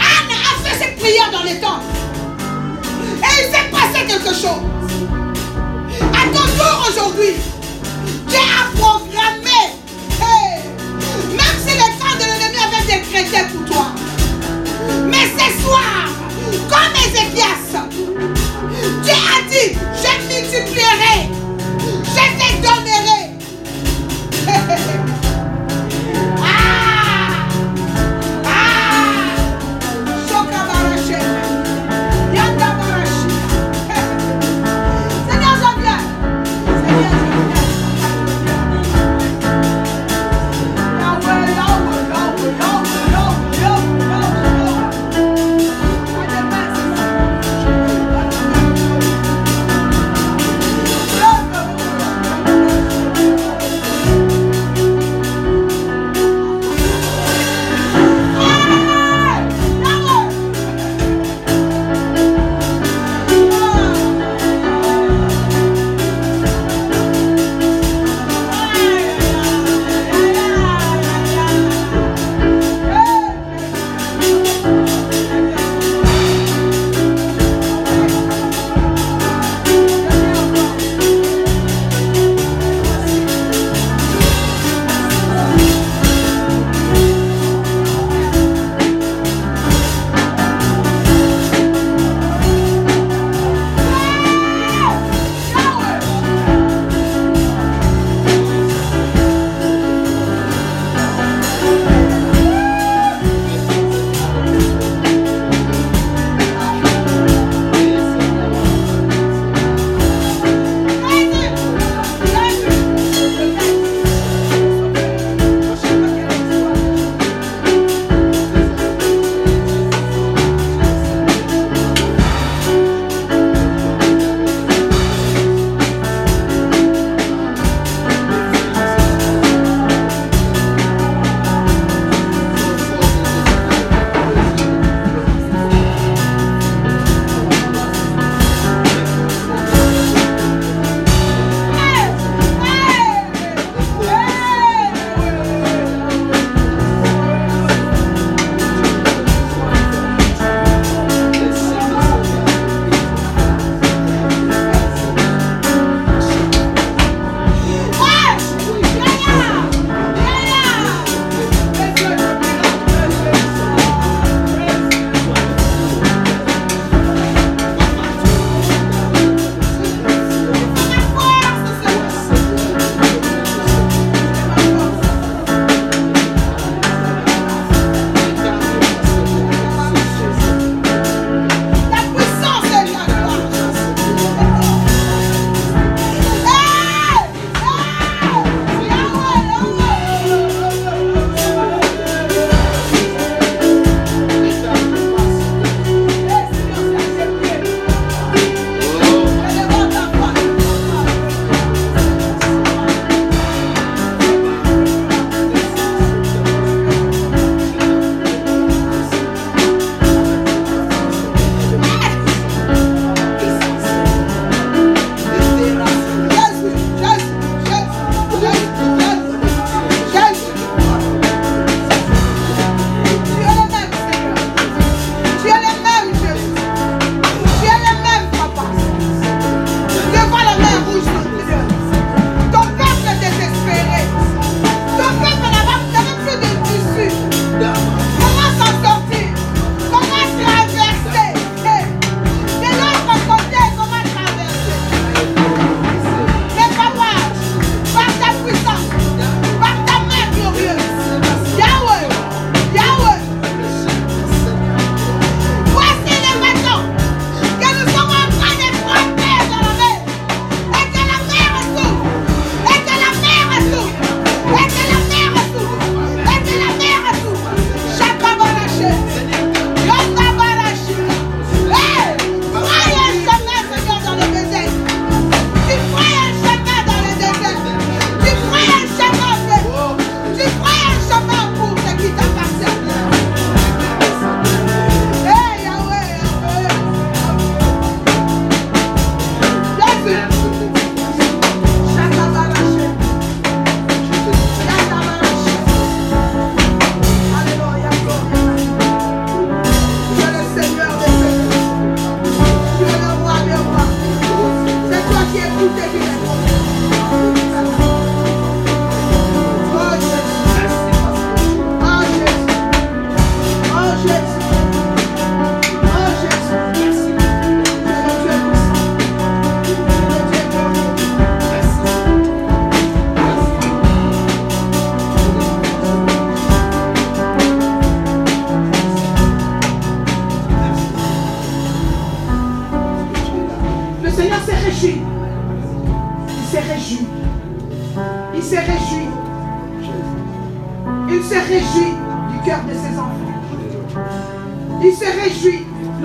Anne 0.00 0.32
a 0.32 0.68
fait 0.68 0.76
cette 0.84 0.98
prière 0.98 1.30
dans 1.30 1.44
les 1.44 1.60
temps. 1.60 1.82
Et 3.22 3.32
il 3.38 3.52
s'est 3.52 3.70
passé 3.70 4.06
quelque 4.06 4.34
chose. 4.34 4.62
À 6.00 6.26
ton 6.26 6.46
tour 6.58 6.88
aujourd'hui, 6.88 7.34
décrété 13.32 13.52
pour 13.52 13.64
toi. 13.66 13.86
Mais 15.06 15.26
ce 15.36 15.62
soir, 15.62 16.08
comme 16.68 16.94
Ézéchias, 17.06 18.41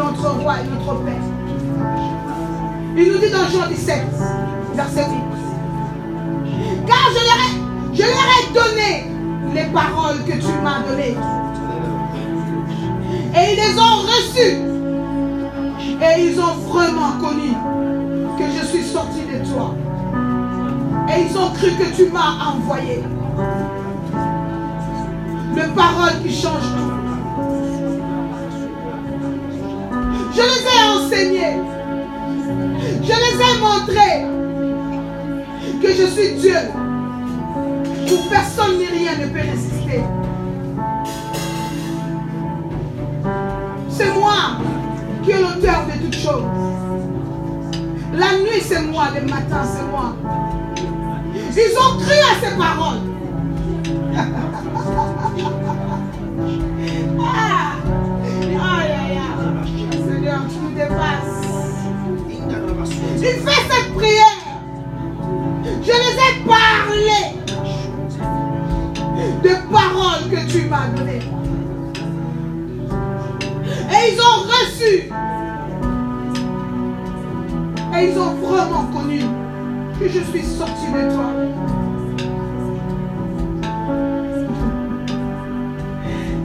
notre 0.08 0.30
roi 0.40 0.56
et 0.62 0.68
notre 0.68 1.04
Père. 1.04 1.14
Il 2.96 3.12
nous 3.12 3.20
dit 3.20 3.30
dans 3.30 3.48
Jean 3.50 3.68
17, 3.68 4.06
verset 4.74 5.06
8. 5.06 5.08
Car 6.86 6.98
je 7.12 7.22
leur 7.26 7.40
ai, 7.44 7.52
je 7.94 8.54
donné 8.54 9.12
les 9.54 9.66
paroles 9.74 10.24
que 10.26 10.34
tu 10.34 10.52
m'as 10.64 10.82
données. 10.88 11.18
Et 13.36 13.54
ils 13.54 13.58
les 13.58 13.78
ont 13.78 14.02
reçues. 14.02 14.58
Et 16.00 16.26
ils 16.26 16.40
ont 16.40 16.56
vraiment 16.72 17.12
connu 17.20 17.52
que 18.38 18.46
je 18.60 18.66
suis 18.66 18.84
sorti 18.84 19.22
de 19.22 19.46
toi. 19.52 19.76
Et 21.10 21.24
ils 21.30 21.38
ont 21.38 21.52
cru 21.52 21.72
que 21.72 21.96
tu 21.96 22.10
m'as 22.12 22.54
envoyé. 22.54 23.04
Le 25.56 25.76
parole 25.76 26.22
qui 26.24 26.34
change 26.34 26.62
tout. 26.62 26.97
Je 30.38 30.44
les 30.44 30.62
ai 30.68 30.84
enseignés. 30.96 31.58
Je 33.02 33.08
les 33.08 33.36
ai 33.42 33.54
montrés 33.60 34.22
que 35.82 35.88
je 35.88 36.06
suis 36.12 36.36
Dieu. 36.36 36.62
Où 38.12 38.18
personne 38.30 38.78
ni 38.78 38.86
rien 38.86 39.18
ne 39.18 39.26
peut 39.30 39.40
résister. 39.40 40.04
C'est 43.90 44.14
moi 44.14 44.60
qui 45.24 45.32
est 45.32 45.42
l'auteur 45.42 45.88
de 45.88 45.94
toutes 46.06 46.16
choses. 46.16 46.46
La 48.14 48.38
nuit, 48.38 48.62
c'est 48.62 48.84
moi. 48.84 49.08
Le 49.16 49.22
matin, 49.28 49.64
c'est 49.66 49.88
moi. 49.90 50.16
Ils 51.34 51.76
ont 51.80 51.98
cru 51.98 52.14
à 52.14 52.36
ces 52.46 52.56
paroles. 52.56 53.02
ah. 57.22 57.78
Seigneur, 60.78 60.92
tu 63.18 63.26
fait 63.26 63.64
cette 63.68 63.94
prière. 63.96 64.42
Je 65.82 65.92
les 65.92 66.16
ai 66.22 66.34
parlé 66.46 67.20
de 69.42 69.54
paroles 69.72 70.30
que 70.30 70.52
tu 70.52 70.68
m'as 70.68 70.88
données. 70.96 71.24
Et 73.90 74.14
ils 74.14 74.20
ont 74.22 74.42
reçu. 74.44 74.94
Et 77.96 78.12
ils 78.12 78.20
ont 78.20 78.36
vraiment 78.36 78.86
connu 78.94 79.22
que 80.00 80.08
je 80.08 80.20
suis 80.20 80.44
sorti 80.44 80.86
de 80.94 81.12
toi. 81.12 81.30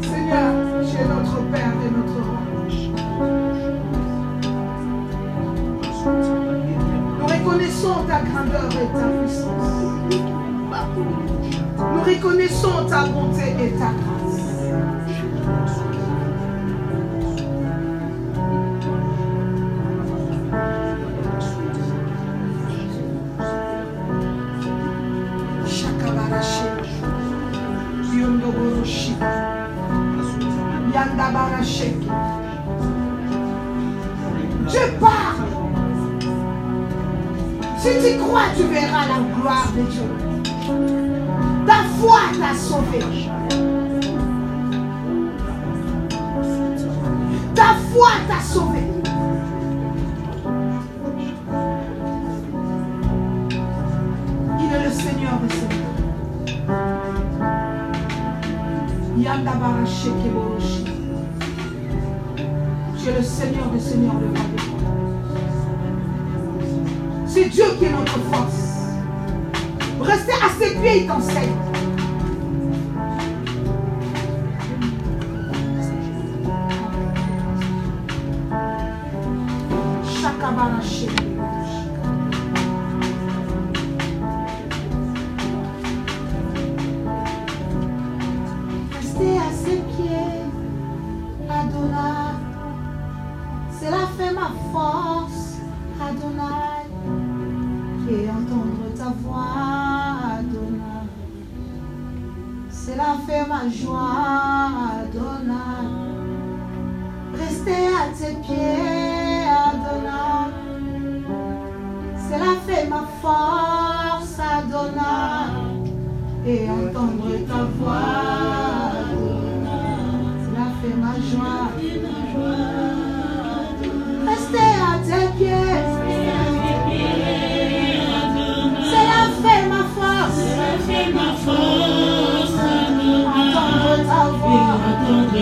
Seigneur, 0.01 0.53
tu 0.89 0.97
es 0.97 1.07
notre 1.07 1.39
Père 1.51 1.75
et 1.85 1.91
notre 1.91 2.32
Nous 6.05 7.27
reconnaissons 7.27 8.05
ta 8.09 8.21
grandeur 8.23 8.69
et 8.73 8.89
ta 8.93 9.07
puissance. 9.07 9.71
Nous 11.79 12.03
reconnaissons 12.03 12.87
ta 12.89 13.05
bonté 13.07 13.55
et 13.65 13.71
ta 13.79 13.93
grâce. 13.93 14.43
Je 34.69 34.99
parle. 34.99 35.12
Si 37.83 37.89
tu 37.89 38.17
crois, 38.17 38.45
tu 38.57 38.63
verras 38.63 39.09
la 39.09 39.19
gloire 39.35 39.67
de 39.77 39.83
Dieu. 39.91 40.09
Ta 41.67 41.83
foi 41.99 42.21
t'a 42.39 42.55
sauvé. 42.55 43.01
Ta 47.57 47.75
foi 47.93 48.11
t'a 48.29 48.41
sauvé. 48.41 48.79
Il 54.61 54.73
est 54.73 54.85
le 54.85 54.93
Seigneur 54.93 55.41
des 55.43 55.53
Seigneurs. 55.53 55.83
Tu 62.97 63.09
es 63.09 63.13
le 63.19 63.23
Seigneur 63.25 63.67
des 63.73 63.81
Seigneurs, 63.81 64.15
rois. 64.15 64.52
C'est 67.43 67.49
Dieu 67.49 67.65
qui 67.77 67.87
est 67.87 67.91
notre 67.91 68.19
force. 68.31 68.53
Rester 70.01 70.33
à 70.33 70.49
ses 70.61 70.77
pieds, 70.77 71.01
il 71.01 71.07
t'enseigne. 71.09 71.72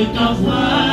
Ta 0.07 0.33
voix, 0.33 0.90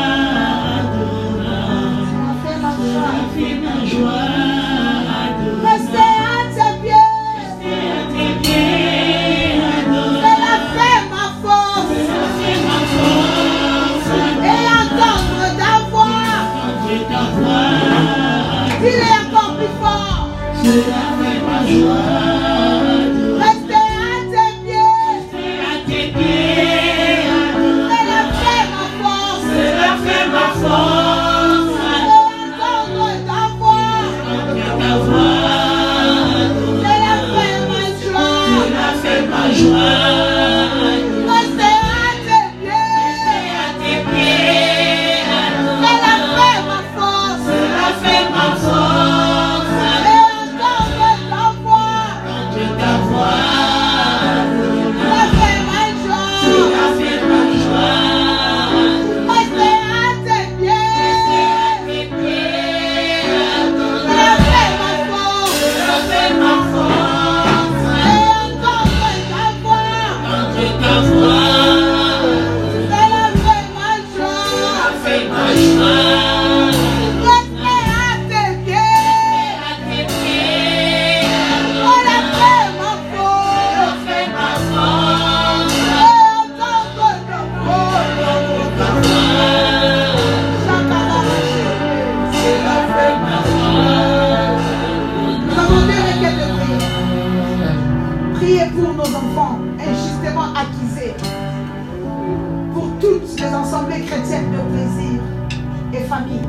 famille. 106.17 106.47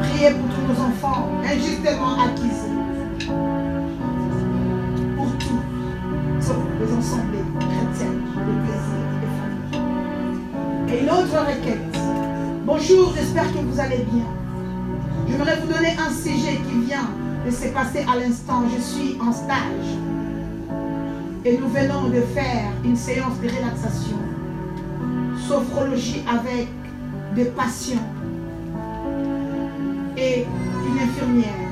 Priez 0.00 0.30
pour 0.30 0.48
tous 0.54 0.64
nos 0.72 0.86
enfants 0.86 1.28
injustement 1.44 2.20
acquisés, 2.20 2.74
pour 5.16 5.30
toutes 5.38 5.70
les 6.80 6.90
assemblées 6.98 7.44
chrétiennes 7.58 8.22
de 8.34 8.52
plaisir 8.64 9.04
et 9.22 9.30
famille. 9.38 10.94
Et 10.94 11.02
une 11.02 11.10
autre 11.10 11.36
requête. 11.38 11.98
Bonjour, 12.64 13.12
j'espère 13.14 13.52
que 13.52 13.58
vous 13.58 13.78
allez 13.78 14.06
bien. 14.10 14.24
J'aimerais 15.28 15.60
vous 15.60 15.72
donner 15.72 15.96
un 15.98 16.12
sujet 16.12 16.56
qui 16.66 16.86
vient 16.86 17.10
de 17.44 17.50
se 17.50 17.68
passer 17.68 18.06
à 18.10 18.18
l'instant. 18.18 18.62
Je 18.74 18.80
suis 18.80 19.18
en 19.20 19.32
stage 19.32 19.90
et 21.44 21.58
nous 21.58 21.68
venons 21.68 22.08
de 22.08 22.20
faire 22.34 22.70
une 22.84 22.96
séance 22.96 23.38
de 23.42 23.48
relaxation, 23.48 24.16
sophrologie 25.46 26.24
avec 26.26 26.68
des 27.34 27.46
patients 27.46 28.06
et 30.16 30.46
une 30.86 30.98
infirmière. 31.02 31.68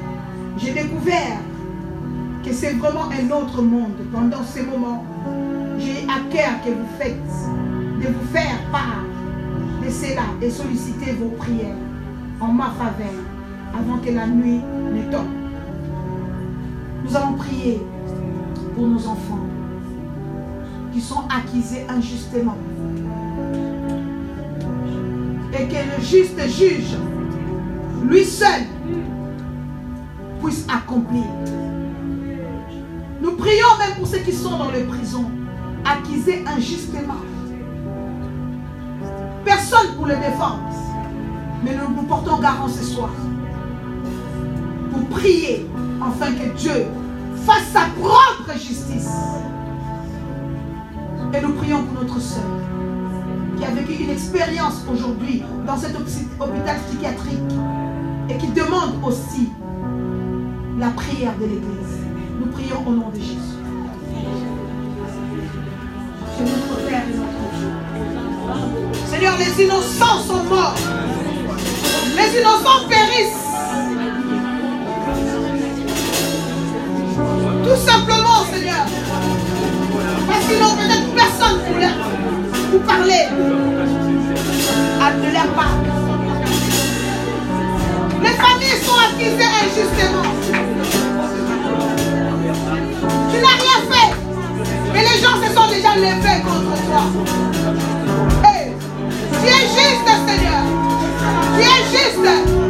J'ai 0.58 0.72
découvert 0.72 1.38
que 2.44 2.52
c'est 2.52 2.72
vraiment 2.72 3.04
un 3.10 3.30
autre 3.30 3.62
monde. 3.62 3.92
Pendant 4.12 4.42
ces 4.42 4.62
moments, 4.62 5.04
j'ai 5.78 6.04
à 6.08 6.20
cœur 6.32 6.60
que 6.64 6.70
vous 6.70 6.88
faites, 6.98 7.16
de 7.16 8.08
vous 8.12 8.26
faire 8.32 8.58
part 8.72 9.04
de 9.84 9.90
cela 9.90 10.22
et 10.40 10.50
solliciter 10.50 11.12
vos 11.12 11.30
prières 11.30 11.76
en 12.40 12.48
ma 12.48 12.70
faveur 12.70 13.14
avant 13.72 13.98
que 13.98 14.10
la 14.10 14.26
nuit 14.26 14.60
ne 14.60 15.12
tombe. 15.12 15.28
Nous 17.04 17.16
allons 17.16 17.34
prier 17.34 17.80
pour 18.74 18.86
nos 18.86 19.06
enfants 19.06 19.46
qui 20.92 21.00
sont 21.00 21.22
acquisés 21.34 21.86
injustement. 21.88 22.56
Et 25.54 25.68
que 25.68 25.74
le 25.74 26.02
juste 26.02 26.40
juge, 26.48 26.96
lui 28.04 28.24
seul, 28.24 28.62
puisse 30.42 30.66
accomplir. 30.68 31.26
Nous 33.20 33.32
prions 33.32 33.78
même 33.78 33.96
pour 33.96 34.06
ceux 34.06 34.18
qui 34.18 34.32
sont 34.32 34.56
dans 34.56 34.70
les 34.70 34.84
prisons, 34.84 35.30
acquisés 35.84 36.44
injustement. 36.46 37.20
Personne 39.44 39.94
pour 39.96 40.06
le 40.06 40.16
défendre. 40.16 40.70
Mais 41.64 41.76
nous 41.76 41.94
nous 41.94 42.02
portons 42.02 42.38
garant 42.38 42.68
ce 42.68 42.82
soir 42.82 43.10
pour 44.90 45.04
prier 45.16 45.66
afin 46.00 46.32
que 46.32 46.56
Dieu 46.56 46.86
fasse 47.46 47.68
sa 47.72 47.82
propre 48.00 48.52
justice. 48.58 49.10
Et 51.34 51.40
nous 51.40 51.52
prions 51.52 51.84
pour 51.84 52.02
notre 52.02 52.20
sœur 52.20 52.42
qui 53.62 53.68
a 53.68 53.70
vécu 53.70 54.02
une 54.02 54.10
expérience 54.10 54.82
aujourd'hui 54.92 55.42
dans 55.66 55.76
cet 55.76 55.92
hôpi- 55.94 56.26
hôpital 56.40 56.76
psychiatrique 56.88 57.38
et 58.28 58.36
qui 58.36 58.48
demande 58.48 58.94
aussi 59.04 59.50
la 60.80 60.88
prière 60.88 61.32
de 61.38 61.44
l'Église. 61.44 61.98
Nous 62.40 62.46
prions 62.46 62.82
au 62.86 62.90
nom 62.90 63.10
de 63.10 63.16
Jésus. 63.20 63.36
Notre 66.40 66.86
Père 66.88 67.02
notre 67.14 67.42
Dieu. 67.56 67.70
Seigneur, 69.06 69.34
les 69.38 69.64
innocents 69.64 70.18
sont 70.26 70.42
morts. 70.44 70.74
Les 72.16 72.40
innocents 72.40 72.88
périssent. 72.88 73.38
Tout 77.64 77.90
simplement, 77.90 78.44
Seigneur. 78.52 78.84
Parce 80.26 80.46
qu'ils 80.46 80.58
n'ont 80.58 80.74
peut-être 80.76 81.14
personne 81.14 81.58
pour, 81.66 81.76
leur, 81.78 81.96
parler 83.02 83.26
leur. 85.32 85.48
Les 88.22 88.28
familles 88.28 88.80
sont 88.84 88.98
accusées 88.98 89.52
injustement. 89.62 90.28
Tu 93.30 93.36
n'as 93.40 93.56
rien 93.58 93.78
fait. 93.90 94.10
Mais 94.92 95.00
les 95.00 95.18
gens 95.20 95.36
se 95.42 95.48
sont 95.52 95.68
déjà 95.68 95.92
levés 95.96 96.42
contre 96.44 96.74
toi. 96.86 97.04
Hey, 98.44 98.72
tu 99.42 99.48
es 99.48 99.64
juste, 99.66 100.08
Seigneur. 100.26 100.62
Tu 101.56 101.62
es 101.62 101.80
juste. 101.98 102.61